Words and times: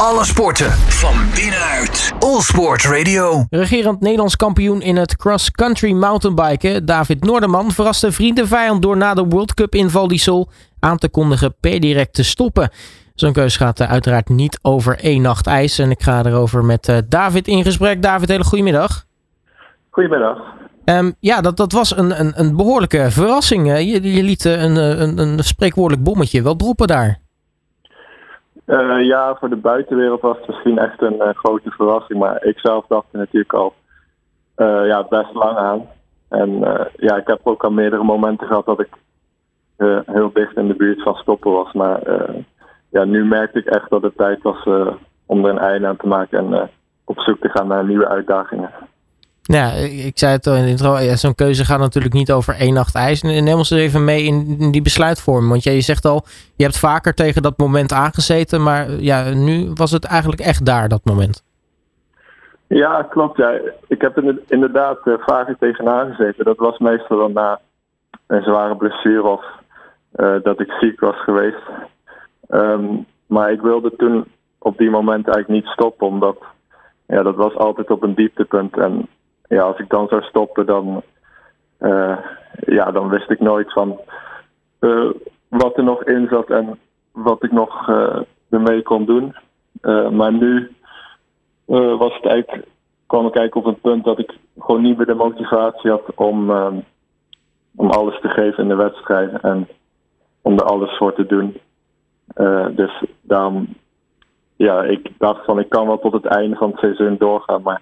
Alle 0.00 0.24
sporten 0.24 0.70
van 0.72 1.14
binnenuit. 1.34 2.12
All 2.18 2.40
Sport 2.40 2.84
Radio. 2.84 3.44
Regerend 3.50 4.00
Nederlands 4.00 4.36
kampioen 4.36 4.82
in 4.82 4.96
het 4.96 5.16
cross-country 5.16 5.92
mountainbiken, 5.92 6.86
David 6.86 7.24
Noorderman, 7.24 7.70
verraste 7.70 8.12
vriend 8.12 8.38
en 8.38 8.46
vijand 8.46 8.82
door 8.82 8.96
na 8.96 9.14
de 9.14 9.24
World 9.24 9.54
Cup 9.54 9.74
in 9.74 9.90
Val 9.90 10.08
di 10.08 10.18
Sol 10.18 10.48
aan 10.80 10.98
te 10.98 11.08
kondigen 11.08 11.54
per 11.60 11.80
direct 11.80 12.14
te 12.14 12.24
stoppen. 12.24 12.70
Zo'n 13.14 13.32
keus 13.32 13.56
gaat 13.56 13.80
uh, 13.80 13.90
uiteraard 13.90 14.28
niet 14.28 14.58
over 14.62 14.98
één 14.98 15.22
nacht 15.22 15.46
ijs. 15.46 15.78
En 15.78 15.90
ik 15.90 16.02
ga 16.02 16.24
erover 16.24 16.64
met 16.64 16.88
uh, 16.88 16.96
David 17.08 17.48
in 17.48 17.62
gesprek. 17.62 18.02
David, 18.02 18.28
hele 18.28 18.44
goedemiddag. 18.44 19.04
Goedemiddag. 19.90 20.38
Um, 20.84 21.14
ja, 21.20 21.40
dat, 21.40 21.56
dat 21.56 21.72
was 21.72 21.96
een, 21.96 22.20
een, 22.20 22.32
een 22.40 22.56
behoorlijke 22.56 23.10
verrassing. 23.10 23.66
Je, 23.66 24.14
je 24.14 24.22
liet 24.22 24.44
uh, 24.44 24.62
een, 24.62 24.76
een, 24.76 25.18
een 25.18 25.44
spreekwoordelijk 25.44 26.04
bommetje 26.04 26.42
wel 26.42 26.56
droppen 26.56 26.86
daar. 26.86 27.24
Uh, 28.66 29.04
ja, 29.04 29.34
voor 29.34 29.48
de 29.48 29.56
buitenwereld 29.56 30.20
was 30.20 30.36
het 30.36 30.46
misschien 30.46 30.78
echt 30.78 31.02
een 31.02 31.14
uh, 31.14 31.28
grote 31.28 31.70
verrassing. 31.70 32.18
Maar 32.18 32.44
ik 32.44 32.58
zelf 32.58 32.86
dacht 32.86 33.06
er 33.12 33.18
natuurlijk 33.18 33.52
al 33.52 33.74
uh, 34.56 34.86
ja, 34.86 35.06
best 35.08 35.34
lang 35.34 35.56
aan. 35.56 35.86
En 36.28 36.50
ja, 36.96 37.16
ik 37.16 37.26
heb 37.26 37.40
ook 37.42 37.64
al 37.64 37.70
meerdere 37.70 38.02
momenten 38.02 38.46
gehad 38.46 38.66
dat 38.66 38.80
ik 38.80 38.88
heel 40.06 40.30
dicht 40.32 40.56
in 40.56 40.68
de 40.68 40.74
buurt 40.74 41.02
van 41.02 41.14
stoppen 41.14 41.52
was. 41.52 41.72
Maar 41.72 42.00
ja, 42.90 43.04
nu 43.04 43.24
merkte 43.24 43.58
ik 43.58 43.66
echt 43.66 43.90
dat 43.90 44.02
het 44.02 44.16
tijd 44.16 44.42
was 44.42 44.64
om 45.26 45.44
er 45.44 45.50
een 45.50 45.58
einde 45.58 45.86
aan 45.86 45.96
te 45.96 46.06
maken 46.06 46.38
en 46.38 46.70
op 47.04 47.20
zoek 47.20 47.40
te 47.40 47.48
gaan 47.48 47.66
naar 47.66 47.84
nieuwe 47.84 48.08
uitdagingen. 48.08 48.70
Ja, 49.48 49.70
ik 50.06 50.18
zei 50.18 50.32
het 50.32 50.46
al 50.46 50.54
in 50.54 50.62
de 50.62 50.68
intro. 50.68 50.98
Ja, 50.98 51.16
Zo'n 51.16 51.34
keuze 51.34 51.64
gaat 51.64 51.78
natuurlijk 51.78 52.14
niet 52.14 52.32
over 52.32 52.54
één 52.54 52.74
nacht 52.74 52.94
ijs. 52.94 53.22
Neem 53.22 53.48
ons 53.56 53.70
even 53.70 54.04
mee 54.04 54.24
in 54.24 54.70
die 54.70 54.82
besluitvorming. 54.82 55.50
Want 55.50 55.64
ja, 55.64 55.72
je 55.72 55.80
zegt 55.80 56.04
al, 56.04 56.24
je 56.56 56.64
hebt 56.64 56.78
vaker 56.78 57.14
tegen 57.14 57.42
dat 57.42 57.58
moment 57.58 57.92
aangezeten. 57.92 58.62
Maar 58.62 58.90
ja, 58.90 59.30
nu 59.34 59.70
was 59.74 59.90
het 59.90 60.04
eigenlijk 60.04 60.40
echt 60.40 60.66
daar, 60.66 60.88
dat 60.88 61.04
moment. 61.04 61.44
Ja, 62.66 63.02
klopt. 63.02 63.36
Ja. 63.36 63.60
Ik 63.88 64.00
heb 64.00 64.18
inderdaad 64.48 64.98
uh, 65.04 65.14
vaker 65.18 65.56
tegen 65.58 65.88
aangezeten. 65.88 66.44
Dat 66.44 66.58
was 66.58 66.78
meestal 66.78 67.18
dan 67.18 67.32
na 67.32 67.60
een 68.26 68.42
zware 68.42 68.76
blessure 68.76 69.22
of 69.22 69.44
uh, 70.16 70.34
dat 70.42 70.60
ik 70.60 70.70
ziek 70.80 71.00
was 71.00 71.22
geweest. 71.22 71.62
Um, 72.48 73.06
maar 73.26 73.52
ik 73.52 73.60
wilde 73.60 73.92
toen 73.96 74.24
op 74.58 74.78
die 74.78 74.90
moment 74.90 75.28
eigenlijk 75.28 75.48
niet 75.48 75.72
stoppen. 75.72 76.06
Omdat 76.06 76.36
ja, 77.06 77.22
dat 77.22 77.34
was 77.34 77.56
altijd 77.56 77.90
op 77.90 78.02
een 78.02 78.14
dieptepunt. 78.14 78.78
En 78.78 79.08
ja, 79.48 79.62
als 79.62 79.78
ik 79.78 79.88
dan 79.88 80.08
zou 80.08 80.22
stoppen, 80.22 80.66
dan, 80.66 81.02
uh, 81.80 82.18
ja, 82.66 82.90
dan 82.90 83.08
wist 83.08 83.30
ik 83.30 83.40
nooit 83.40 83.72
van 83.72 84.00
uh, 84.80 85.10
wat 85.48 85.76
er 85.76 85.84
nog 85.84 86.04
in 86.04 86.28
zat 86.30 86.50
en 86.50 86.78
wat 87.12 87.42
ik 87.44 87.52
nog 87.52 87.88
uh, 87.88 88.20
ermee 88.50 88.82
kon 88.82 89.04
doen. 89.04 89.36
maar 90.10 90.32
nu 90.32 90.70
was 91.98 92.14
het 92.14 92.26
eigenlijk, 92.26 92.66
kwam 93.06 93.26
ik 93.26 93.36
eigenlijk 93.36 93.66
op 93.66 93.74
een 93.74 93.80
punt 93.80 94.04
dat 94.04 94.18
ik 94.18 94.38
gewoon 94.58 94.82
niet 94.82 94.96
meer 94.96 95.06
de 95.06 95.14
motivatie 95.14 95.90
had 95.90 96.14
om, 96.14 96.50
om 97.76 97.90
alles 97.90 98.20
te 98.20 98.28
geven 98.28 98.62
in 98.62 98.68
de 98.68 98.74
wedstrijd 98.74 99.40
en 99.40 99.68
om 100.42 100.58
er 100.58 100.64
alles 100.64 100.96
voor 100.96 101.14
te 101.14 101.26
doen. 101.26 101.56
dus 102.76 103.04
daarom, 103.20 103.68
ja, 104.56 104.82
ik 104.82 105.10
dacht 105.18 105.44
van 105.44 105.58
ik 105.58 105.68
kan 105.68 105.86
wel 105.86 105.98
tot 105.98 106.12
het 106.12 106.24
einde 106.24 106.56
van 106.56 106.70
het 106.70 106.78
seizoen 106.78 107.16
doorgaan, 107.18 107.62
maar 107.62 107.80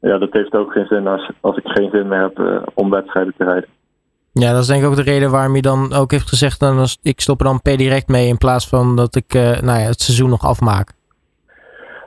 ja, 0.00 0.18
dat 0.18 0.32
heeft 0.32 0.54
ook 0.54 0.72
geen 0.72 0.86
zin 0.86 1.06
als, 1.06 1.30
als 1.40 1.56
ik 1.56 1.66
geen 1.66 1.90
zin 1.90 2.08
meer 2.08 2.20
heb 2.20 2.38
uh, 2.38 2.62
om 2.74 2.90
wedstrijden 2.90 3.34
te 3.36 3.44
rijden. 3.44 3.68
Ja, 4.32 4.52
dat 4.52 4.60
is 4.60 4.66
denk 4.66 4.82
ik 4.82 4.88
ook 4.88 4.96
de 4.96 5.02
reden 5.02 5.30
waarom 5.30 5.54
je 5.54 5.62
dan 5.62 5.92
ook 5.92 6.10
heeft 6.10 6.28
gezegd, 6.28 6.60
dan, 6.60 6.86
ik 7.02 7.20
stop 7.20 7.38
er 7.38 7.46
dan 7.46 7.62
per 7.62 7.76
direct 7.76 8.08
mee 8.08 8.28
in 8.28 8.38
plaats 8.38 8.68
van 8.68 8.96
dat 8.96 9.14
ik 9.14 9.34
uh, 9.34 9.42
nou 9.42 9.78
ja, 9.78 9.86
het 9.86 10.00
seizoen 10.00 10.30
nog 10.30 10.44
afmaak. 10.44 10.92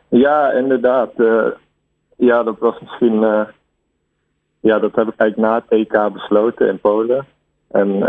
Ja, 0.08 0.52
inderdaad. 0.52 1.12
Uh, 1.18 1.46
ja, 2.18 2.44
dat 2.44 2.60
was 2.60 2.80
misschien, 2.80 3.22
ja, 4.60 4.80
dat 4.80 4.96
heb 4.96 5.08
ik 5.08 5.20
eigenlijk 5.20 5.38
na 5.38 5.56
het 5.56 5.66
EK 5.70 6.14
besloten 6.14 6.68
in 6.68 6.80
Polen. 6.80 7.26
En 7.72 8.00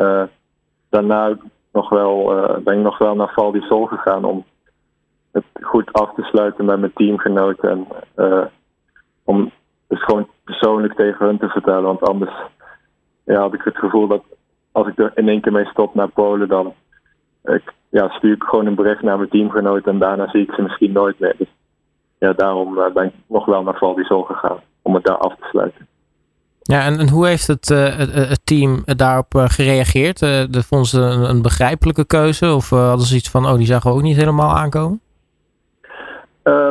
daarna 0.89 1.37
nog 1.73 1.89
wel, 1.89 2.25
ben 2.65 2.77
ik 2.77 2.83
nog 2.83 2.99
wel 2.99 3.15
naar 3.15 3.33
Val 3.35 3.53
di 3.53 3.61
Sol 3.61 3.87
gegaan 3.87 4.25
om 4.25 4.45
het 5.33 5.45
goed 5.61 5.93
af 5.93 6.15
te 6.15 6.23
sluiten 6.23 6.65
met 6.65 6.81
mijn 6.81 6.93
teamgenoten. 6.95 7.71
En 7.71 7.87
om 9.25 9.53
dus 9.91 10.05
gewoon 10.05 10.29
persoonlijk 10.45 10.95
tegen 10.95 11.27
hun 11.27 11.39
te 11.39 11.49
vertellen. 11.49 11.83
Want 11.83 12.09
anders 12.09 12.33
ja, 13.25 13.41
had 13.41 13.55
ik 13.55 13.63
het 13.65 13.77
gevoel 13.77 14.07
dat 14.07 14.23
als 14.73 14.87
ik 14.87 14.99
er 14.99 15.13
in 15.15 15.29
één 15.29 15.41
keer 15.41 15.53
mee 15.53 15.65
stop 15.65 15.95
naar 15.95 16.09
Polen, 16.09 16.49
dan 16.49 16.75
ik, 17.45 17.73
ja, 17.89 18.09
stuur 18.09 18.35
ik 18.35 18.43
gewoon 18.43 18.67
een 18.67 18.75
bericht 18.75 19.03
naar 19.03 19.17
mijn 19.17 19.29
teamgenoot 19.29 19.87
en 19.87 19.99
daarna 19.99 20.29
zie 20.29 20.43
ik 20.43 20.53
ze 20.53 20.63
misschien 20.63 20.93
nooit 20.93 21.19
meer. 21.19 21.35
Dus 21.39 21.49
ja, 22.19 22.33
daarom 22.33 22.79
uh, 22.79 22.93
ben 22.95 23.05
ik 23.05 23.13
nog 23.27 23.45
wel 23.45 23.63
naar 23.63 23.79
Val 23.79 23.99
Sol 23.99 24.23
gegaan 24.23 24.59
om 24.83 24.95
het 24.95 25.05
daar 25.05 25.17
af 25.17 25.35
te 25.35 25.47
sluiten. 25.51 25.87
Ja, 26.63 26.85
en, 26.85 26.99
en 26.99 27.09
hoe 27.09 27.27
heeft 27.27 27.47
het, 27.47 27.71
uh, 27.71 27.97
het, 27.97 28.13
het, 28.13 28.47
team 28.47 28.83
daarop 28.85 29.35
uh, 29.35 29.45
gereageerd? 29.45 30.23
Uh, 30.23 30.45
vonden 30.51 30.89
ze 30.89 31.01
een, 31.01 31.31
een, 31.31 31.43
begrijpelijke 31.43 32.07
keuze? 32.07 32.55
Of 32.55 32.71
hadden 32.71 33.07
ze 33.07 33.17
iets 33.17 33.31
van, 33.31 33.47
oh, 33.47 33.55
die 33.55 33.67
zagen 33.67 33.91
we 33.91 33.97
ook 33.97 34.03
niet 34.03 34.17
helemaal 34.17 34.57
aankomen? 34.57 35.01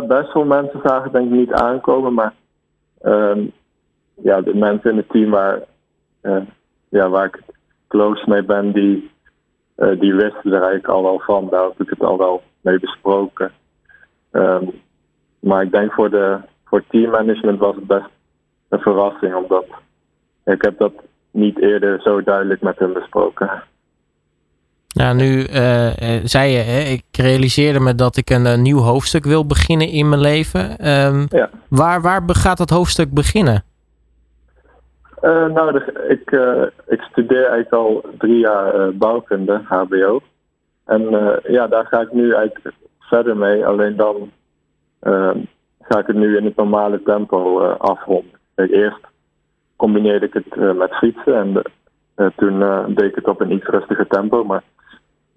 best 0.07 0.31
veel 0.31 0.45
mensen 0.45 0.79
zagen 0.83 1.11
denk 1.11 1.25
ik 1.25 1.31
niet 1.31 1.51
aankomen, 1.51 2.13
maar 2.13 2.33
um, 3.01 3.51
ja, 4.23 4.41
de 4.41 4.55
mensen 4.55 4.91
in 4.91 4.97
het 4.97 5.09
team 5.09 5.29
waar, 5.29 5.59
uh, 6.21 6.41
ja, 6.89 7.09
waar 7.09 7.25
ik 7.25 7.41
close 7.87 8.29
mee 8.29 8.43
ben, 8.43 8.71
die, 8.71 9.11
uh, 9.77 9.99
die 9.99 10.13
wisten 10.13 10.53
er 10.53 10.61
eigenlijk 10.61 10.87
al 10.87 11.03
wel 11.03 11.19
van. 11.19 11.47
Daar 11.49 11.63
heb 11.63 11.81
ik 11.81 11.89
het 11.89 12.03
al 12.03 12.17
wel 12.17 12.41
mee 12.61 12.79
besproken. 12.79 13.51
Um, 14.31 14.71
maar 15.39 15.63
ik 15.63 15.71
denk 15.71 15.93
voor, 15.93 16.09
de, 16.09 16.37
voor 16.65 16.83
teammanagement 16.87 17.59
was 17.59 17.75
het 17.75 17.87
best 17.87 18.09
een 18.69 18.79
verrassing, 18.79 19.35
omdat 19.35 19.65
ik 20.45 20.61
heb 20.61 20.77
dat 20.77 20.93
niet 21.31 21.59
eerder 21.59 22.01
zo 22.01 22.23
duidelijk 22.23 22.61
met 22.61 22.79
hem 22.79 22.93
besproken. 22.93 23.63
Nou, 24.95 25.15
nu 25.15 25.47
uh, 25.47 25.89
zei 26.23 26.51
je, 26.51 26.57
hè, 26.57 26.79
ik 26.79 27.03
realiseerde 27.11 27.79
me 27.79 27.95
dat 27.95 28.17
ik 28.17 28.29
een, 28.29 28.45
een, 28.45 28.61
nieuw 28.61 28.79
hoofdstuk 28.79 29.25
wil 29.25 29.45
beginnen 29.45 29.87
in 29.87 30.09
mijn 30.09 30.21
leven. 30.21 30.89
Um, 30.89 31.25
ja. 31.29 31.49
waar, 31.69 32.01
waar 32.01 32.21
gaat 32.27 32.57
dat 32.57 32.69
hoofdstuk 32.69 33.13
beginnen? 33.13 33.63
Uh, 35.21 35.45
nou, 35.45 35.71
de, 35.71 36.05
ik, 36.07 36.31
uh, 36.31 36.63
ik 36.87 37.01
studeer 37.01 37.45
eigenlijk 37.45 37.73
al 37.73 38.05
drie 38.17 38.39
jaar 38.39 38.93
bouwkunde, 38.93 39.61
HBO. 39.63 40.21
En 40.85 41.01
ja, 41.43 41.67
daar 41.67 41.85
ga 41.85 42.01
ik 42.01 42.13
nu 42.13 42.33
eigenlijk 42.33 42.75
verder 42.99 43.37
mee. 43.37 43.65
Alleen 43.65 43.95
dan 43.95 44.31
ehm, 44.99 45.37
ga 45.81 45.99
ik 45.99 46.07
het 46.07 46.15
nu 46.15 46.37
in 46.37 46.45
het 46.45 46.55
normale 46.55 47.03
tempo 47.03 47.61
afronden. 47.67 48.39
Eerst 48.55 48.99
combineerde 49.75 50.25
ik 50.25 50.33
het 50.33 50.77
met 50.77 50.95
fietsen 50.95 51.35
en 52.15 52.31
toen 52.35 52.59
deed 52.95 53.09
ik 53.09 53.15
het 53.15 53.27
op 53.27 53.41
een 53.41 53.51
iets 53.51 53.65
rustiger 53.65 54.07
tempo. 54.07 54.43
Maar 54.43 54.63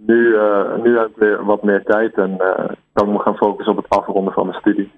nu, 0.07 0.27
uh, 0.27 0.83
nu 0.83 0.99
heb 0.99 1.07
ik 1.07 1.17
weer 1.17 1.45
wat 1.45 1.63
meer 1.63 1.83
tijd 1.83 2.15
en 2.15 2.31
uh, 2.31 2.69
kan 2.93 3.07
ik 3.07 3.13
me 3.13 3.19
gaan 3.19 3.37
focussen 3.37 3.77
op 3.77 3.83
het 3.83 3.99
afronden 3.99 4.33
van 4.33 4.47
mijn 4.47 4.59
studie. 4.59 4.93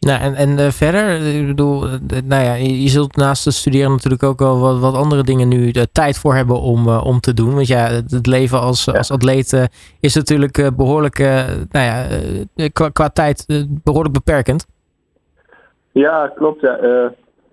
Nou, 0.00 0.20
en, 0.20 0.34
en 0.34 0.48
uh, 0.48 0.68
verder, 0.68 1.26
ik 1.40 1.46
bedoel, 1.46 1.80
nou 2.24 2.44
ja, 2.44 2.54
je 2.54 2.88
zult 2.88 3.16
naast 3.16 3.44
het 3.44 3.54
studeren 3.54 3.90
natuurlijk 3.90 4.22
ook 4.22 4.38
wel 4.38 4.60
wat, 4.60 4.78
wat 4.78 4.94
andere 4.94 5.22
dingen 5.22 5.48
nu 5.48 5.70
de 5.70 5.90
tijd 5.92 6.18
voor 6.18 6.34
hebben 6.34 6.60
om, 6.60 6.88
om 6.88 7.20
te 7.20 7.34
doen. 7.34 7.54
Want 7.54 7.66
ja, 7.66 7.88
het 8.08 8.26
leven 8.26 8.60
als, 8.60 8.84
ja. 8.84 8.92
als 8.92 9.10
atleet 9.10 9.68
is 10.00 10.14
natuurlijk 10.14 10.70
behoorlijk, 10.76 11.18
nou 11.70 11.84
ja, 11.84 12.06
qua, 12.72 12.88
qua 12.88 13.08
tijd 13.08 13.46
behoorlijk 13.84 14.14
beperkend. 14.14 14.66
Ja, 15.92 16.32
klopt. 16.34 16.60
Ja. 16.60 16.78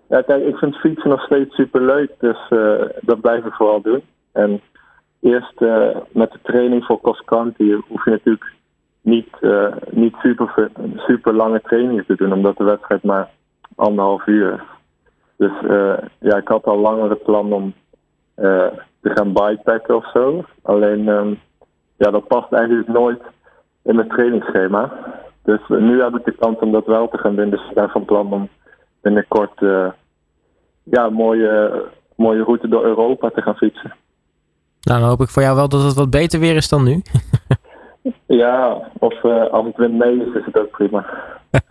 ja, 0.10 0.22
kijk, 0.22 0.44
ik 0.44 0.56
vind 0.56 0.76
fietsen 0.76 1.10
nog 1.10 1.22
steeds 1.22 1.56
super 1.56 1.82
leuk, 1.82 2.12
dus 2.20 2.38
dat 3.02 3.22
blijf 3.22 3.46
ik 3.46 3.54
vooral 3.54 3.82
doen. 3.82 4.02
En 4.32 4.62
eerst 5.24 5.62
uh, 5.62 5.96
met 6.12 6.32
de 6.32 6.40
training 6.42 6.86
voor 6.86 7.02
cross 7.02 7.24
country 7.26 7.82
hoef 7.88 8.06
je 8.06 8.12
natuurlijk 8.12 8.54
niet, 9.02 9.30
uh, 9.42 9.76
niet 9.90 10.16
super, 10.16 10.72
super 10.96 11.34
lange 11.34 11.62
trainingen 11.62 12.06
te 12.06 12.16
doen, 12.16 12.34
omdat 12.34 12.58
de 12.58 12.64
wedstrijd 12.64 13.04
maar 13.04 13.30
anderhalf 13.76 14.28
uur 14.28 14.54
is. 14.54 14.62
Dus 15.38 15.52
uh, 15.62 15.98
ja, 16.20 16.38
ik 16.38 16.48
had 16.48 16.66
al 16.66 16.78
langer 16.78 17.10
het 17.10 17.24
plan 17.24 17.54
om 17.54 17.74
te 19.02 19.10
gaan 19.10 19.34
bikepacken 19.34 19.96
of 19.96 20.12
zo. 20.12 20.44
Alleen 20.62 21.08
um, 21.08 21.40
ja, 21.98 22.12
dat 22.12 22.28
past 22.28 22.52
eigenlijk 22.52 22.88
nooit 22.88 23.22
in 23.84 23.96
mijn 23.96 24.08
trainingsschema. 24.08 24.92
Dus 25.44 25.60
nu 25.68 26.02
heb 26.02 26.16
ik 26.16 26.26
de 26.26 26.32
kans 26.32 26.60
om 26.60 26.72
dat 26.72 26.86
wel 26.86 27.08
te 27.08 27.18
gaan 27.18 27.36
doen. 27.36 27.50
Dus 27.50 27.68
ik 27.70 27.74
ben 27.74 27.90
van 27.90 28.06
plan 28.06 28.34
om 28.34 28.50
binnenkort 29.02 29.60
ja, 30.84 31.06
een 31.06 31.14
mooie, 31.14 31.84
mooie 32.16 32.44
route 32.44 32.68
door 32.68 32.84
Europa 32.84 33.30
te 33.30 33.42
gaan 33.42 33.56
fietsen. 33.56 33.94
Nou, 34.84 35.00
dan 35.00 35.10
hoop 35.10 35.22
ik 35.22 35.30
voor 35.30 35.42
jou 35.42 35.56
wel 35.56 35.70
dat 35.70 35.84
het 35.84 35.94
wat 35.94 36.10
beter 36.10 36.40
weer 36.40 36.56
is 36.56 36.70
dan 36.70 36.84
nu. 36.84 37.02
ja, 38.44 38.78
of 39.00 39.24
uh, 39.24 39.50
als 39.52 39.66
het 39.66 39.78
wind 39.78 39.98
mee 39.98 40.16
is, 40.16 40.36
is 40.36 40.46
het 40.46 40.58
ook 40.58 40.72
prima. 40.72 41.06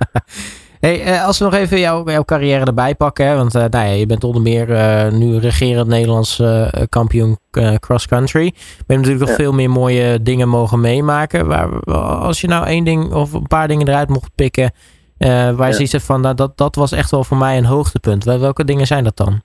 Hey, 0.82 1.22
als 1.22 1.38
we 1.38 1.44
nog 1.44 1.54
even 1.54 1.78
jouw, 1.78 2.04
jouw 2.04 2.24
carrière 2.24 2.64
erbij 2.64 2.94
pakken, 2.94 3.26
hè, 3.26 3.36
want 3.36 3.52
nou 3.52 3.70
ja, 3.70 3.82
je 3.82 4.06
bent 4.06 4.24
onder 4.24 4.42
meer 4.42 4.66
nu 5.12 5.38
regerend 5.38 5.88
Nederlands 5.88 6.42
kampioen 6.88 7.38
cross 7.78 8.06
country. 8.06 8.52
Ben 8.86 8.96
je 8.96 8.96
natuurlijk 8.96 9.26
nog 9.26 9.34
veel 9.34 9.52
meer 9.52 9.70
mooie 9.70 10.22
dingen 10.22 10.48
mogen 10.48 10.80
meemaken. 10.80 11.46
Waar, 11.46 11.80
als 12.20 12.40
je 12.40 12.48
nou 12.48 12.66
één 12.66 12.84
ding 12.84 13.12
of 13.12 13.32
een 13.32 13.46
paar 13.46 13.68
dingen 13.68 13.88
eruit 13.88 14.08
mocht 14.08 14.30
pikken, 14.34 14.72
waar 15.18 15.68
je 15.68 15.78
ja. 15.80 15.86
ziet 15.86 16.02
van, 16.02 16.20
nou, 16.20 16.34
dat, 16.34 16.56
dat 16.56 16.74
was 16.74 16.92
echt 16.92 17.10
wel 17.10 17.24
voor 17.24 17.36
mij 17.36 17.58
een 17.58 17.64
hoogtepunt. 17.64 18.24
Welke 18.24 18.64
dingen 18.64 18.86
zijn 18.86 19.04
dat 19.04 19.16
dan? 19.16 19.42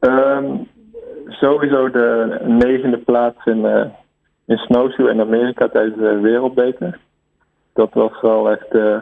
Um, 0.00 0.67
sowieso 1.40 1.90
de 1.90 2.38
negende 2.44 2.98
plaats 2.98 3.46
in, 3.46 3.58
uh, 3.58 3.84
in 4.46 4.56
snowshoe 4.56 5.10
in 5.10 5.20
Amerika 5.20 5.68
tijdens 5.68 5.96
de 5.96 6.20
wereldbeker. 6.20 6.98
Dat 7.72 7.92
was 7.92 8.20
wel 8.20 8.50
echt 8.50 8.74
uh, 8.74 8.94
eh, 8.94 9.00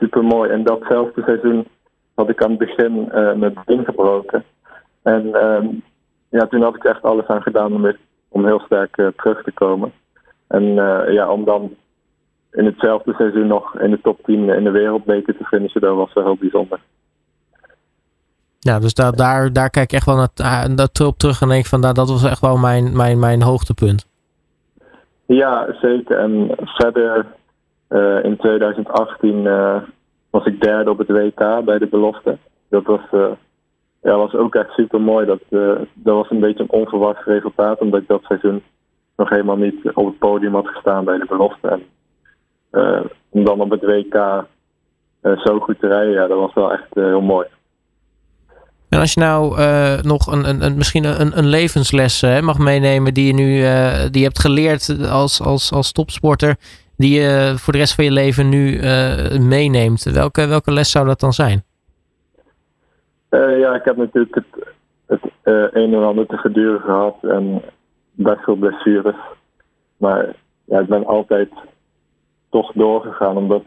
super 0.00 0.24
mooi. 0.24 0.50
En 0.50 0.64
datzelfde 0.64 1.22
seizoen 1.22 1.66
had 2.14 2.28
ik 2.28 2.42
aan 2.42 2.50
het 2.50 2.58
begin 2.58 3.08
uh, 3.14 3.32
mijn 3.32 3.58
been 3.64 3.84
gebroken. 3.84 4.44
En 5.02 5.44
um, 5.44 5.82
ja, 6.28 6.46
toen 6.46 6.62
had 6.62 6.76
ik 6.76 6.84
echt 6.84 7.02
alles 7.02 7.26
aan 7.26 7.42
gedaan 7.42 7.72
om, 7.74 7.92
om 8.28 8.44
heel 8.44 8.60
sterk 8.60 8.94
terug 8.94 9.42
te 9.42 9.52
komen. 9.52 9.92
En 10.48 10.64
ja, 11.12 11.30
om 11.30 11.44
dan 11.44 11.74
in 12.52 12.64
hetzelfde 12.64 13.14
seizoen 13.14 13.46
nog 13.46 13.78
in 13.78 13.90
de 13.90 14.00
top 14.00 14.24
10 14.24 14.48
in 14.48 14.64
de 14.64 14.70
wereldbeker 14.70 15.36
te 15.36 15.44
finishen, 15.44 15.80
dat 15.80 15.96
was 15.96 16.12
wel 16.12 16.24
heel 16.24 16.36
bijzonder. 16.36 16.80
Ja, 18.66 18.78
dus 18.78 18.94
daar, 18.94 19.12
daar, 19.12 19.52
daar 19.52 19.70
kijk 19.70 19.92
ik 19.92 19.92
echt 19.92 20.06
wel 20.06 20.16
naar, 20.16 20.88
op 21.06 21.18
terug 21.18 21.40
en 21.40 21.48
denk 21.48 21.66
van 21.66 21.80
nou, 21.80 21.94
dat 21.94 22.08
was 22.08 22.24
echt 22.24 22.40
wel 22.40 22.56
mijn, 22.56 22.96
mijn, 22.96 23.18
mijn 23.18 23.42
hoogtepunt. 23.42 24.06
Ja, 25.26 25.74
zeker. 25.80 26.18
En 26.18 26.50
verder 26.64 27.26
uh, 27.88 28.24
in 28.24 28.36
2018 28.36 29.44
uh, 29.44 29.76
was 30.30 30.46
ik 30.46 30.60
derde 30.60 30.90
op 30.90 30.98
het 30.98 31.08
WK 31.08 31.64
bij 31.64 31.78
de 31.78 31.86
belofte. 31.90 32.38
Dat 32.68 32.84
was, 32.84 33.00
uh, 33.12 33.26
ja, 34.02 34.16
was 34.16 34.34
ook 34.34 34.54
echt 34.54 34.70
super 34.70 35.00
mooi. 35.00 35.26
Dat, 35.26 35.40
dat 35.94 36.14
was 36.14 36.30
een 36.30 36.40
beetje 36.40 36.62
een 36.62 36.80
onverwacht 36.80 37.24
resultaat, 37.24 37.80
omdat 37.80 38.00
ik 38.00 38.08
dat 38.08 38.22
seizoen 38.22 38.62
nog 39.16 39.28
helemaal 39.28 39.56
niet 39.56 39.90
op 39.94 40.06
het 40.06 40.18
podium 40.18 40.54
had 40.54 40.68
gestaan 40.68 41.04
bij 41.04 41.18
de 41.18 41.26
belofte. 41.28 41.68
En 41.68 41.82
om 43.28 43.44
dan 43.44 43.60
op 43.60 43.70
het 43.70 43.82
WK 43.82 44.44
zo 45.22 45.58
goed 45.58 45.80
te 45.80 45.86
rijden, 45.86 46.12
ja, 46.12 46.26
dat 46.26 46.38
was 46.38 46.54
wel 46.54 46.72
echt 46.72 46.94
heel 46.94 47.20
mooi. 47.20 47.46
En 48.88 48.98
als 48.98 49.14
je 49.14 49.20
nou 49.20 49.58
uh, 49.58 49.98
nog 50.02 50.26
een, 50.26 50.48
een, 50.48 50.64
een, 50.64 50.76
misschien 50.76 51.04
een, 51.04 51.38
een 51.38 51.46
levensles 51.46 52.22
uh, 52.22 52.40
mag 52.40 52.58
meenemen 52.58 53.14
die 53.14 53.26
je 53.26 53.32
nu 53.32 53.56
uh, 53.56 54.00
die 54.10 54.18
je 54.20 54.26
hebt 54.26 54.40
geleerd 54.40 55.08
als, 55.10 55.42
als, 55.42 55.72
als 55.72 55.92
topsporter, 55.92 56.56
die 56.96 57.20
je 57.20 57.54
voor 57.56 57.72
de 57.72 57.78
rest 57.78 57.94
van 57.94 58.04
je 58.04 58.12
leven 58.12 58.48
nu 58.48 58.78
meeneemt, 59.40 60.02
welke, 60.02 60.46
welke 60.46 60.72
les 60.72 60.90
zou 60.90 61.06
dat 61.06 61.20
dan 61.20 61.32
zijn? 61.32 61.64
ja, 63.30 63.74
ik 63.74 63.84
heb 63.84 63.96
natuurlijk 63.96 64.34
het, 64.34 64.66
het 65.06 65.20
een 65.44 65.94
en 65.94 66.04
ander 66.04 66.26
te 66.26 66.36
verduren 66.36 66.80
gehad 66.80 67.16
en 67.22 67.62
best 68.12 68.40
veel 68.44 68.56
blessures. 68.56 69.16
Maar 69.96 70.34
ja, 70.64 70.80
ik 70.80 70.86
ben 70.86 71.06
altijd 71.06 71.48
toch 72.50 72.72
doorgegaan 72.72 73.36
omdat, 73.36 73.62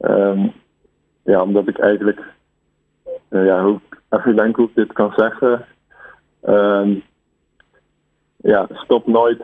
um, 0.00 0.52
ja, 1.22 1.42
omdat 1.42 1.68
ik 1.68 1.78
eigenlijk 1.78 2.20
ja, 3.30 3.62
hoe, 3.62 3.80
hoe 4.08 4.68
ik 4.68 4.74
dit 4.74 4.92
kan 4.92 5.12
zeggen. 5.16 5.64
Uh, 6.44 6.96
ja, 8.36 8.66
stop 8.70 9.06
nooit 9.06 9.42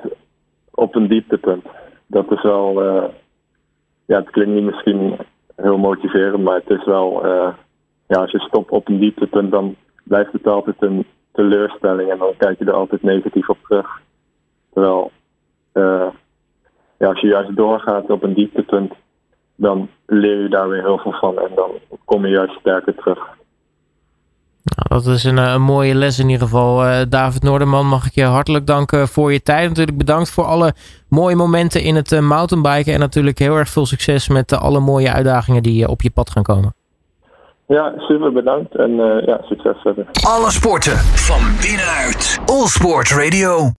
op 0.71 0.95
een 0.95 1.09
dieptepunt. 1.09 1.67
Dat 2.07 2.33
is 2.33 2.43
wel, 2.43 2.85
uh, 2.85 3.05
ja, 4.07 4.19
het 4.19 4.31
klinkt 4.31 4.55
niet 4.55 4.65
misschien 4.65 5.17
heel 5.57 5.79
motiverend, 5.79 6.43
maar 6.43 6.55
het 6.55 6.71
is 6.71 6.85
wel, 6.85 7.27
uh, 7.27 7.53
ja, 8.07 8.21
als 8.21 8.31
je 8.31 8.39
stopt 8.39 8.71
op 8.71 8.89
een 8.89 8.99
dieptepunt, 8.99 9.51
dan 9.51 9.77
blijft 10.05 10.33
het 10.33 10.47
altijd 10.47 10.77
een 10.79 11.07
teleurstelling 11.33 12.11
en 12.11 12.19
dan 12.19 12.35
kijk 12.37 12.59
je 12.59 12.65
er 12.65 12.73
altijd 12.73 13.03
negatief 13.03 13.49
op 13.49 13.59
terug. 13.63 14.01
Terwijl, 14.73 15.11
uh, 15.75 16.09
ja, 16.99 17.09
als 17.09 17.21
je 17.21 17.27
juist 17.27 17.57
doorgaat 17.57 18.11
op 18.11 18.23
een 18.23 18.35
dieptepunt, 18.35 18.93
dan 19.57 19.89
leer 20.07 20.43
je 20.43 20.49
daar 20.49 20.69
weer 20.69 20.83
heel 20.83 20.99
veel 20.99 21.13
van 21.13 21.39
en 21.39 21.51
dan 21.55 21.71
kom 22.05 22.27
je 22.27 22.33
juist 22.33 22.59
sterker 22.59 22.95
terug. 22.95 23.41
Dat 24.93 25.07
is 25.07 25.25
een, 25.25 25.39
eh, 25.39 25.53
een, 25.53 25.63
mooie 25.63 25.95
les 25.95 26.19
in 26.19 26.29
ieder 26.29 26.47
geval. 26.47 26.87
Uh, 26.87 26.97
David 27.09 27.43
Noorderman, 27.43 27.87
mag 27.87 28.07
ik 28.07 28.15
je 28.15 28.25
hartelijk 28.25 28.67
danken 28.67 29.09
voor 29.09 29.33
je 29.33 29.43
tijd. 29.43 29.69
Natuurlijk 29.69 29.99
bedankt 29.99 30.31
voor 30.31 30.45
alle 30.45 30.73
mooie 31.09 31.37
momenten 31.37 31.83
in 31.83 31.95
het 31.95 32.13
uh, 32.13 32.21
mountainbiken. 32.21 32.93
En 32.93 33.01
natuurlijk 33.01 33.39
heel 33.39 33.57
erg 33.57 33.69
veel 33.69 33.87
succes 33.87 34.29
met 34.29 34.53
alle 34.53 34.81
mooie 34.81 35.13
uitdagingen 35.13 35.63
die 35.63 35.89
op 35.89 36.03
je 36.03 36.11
pad 36.11 36.31
gaan 36.31 36.43
komen. 36.43 36.75
Ja, 37.67 37.93
super 37.97 38.33
bedankt 38.33 38.77
en 38.77 38.91
ja, 39.27 39.41
succes 39.43 39.77
verder. 39.83 40.07
Alle 40.27 40.51
sporten 40.51 40.97
van 40.99 41.41
binnenuit. 41.61 42.41
All 42.47 42.67
Sport 42.67 43.11
Radio. 43.11 43.71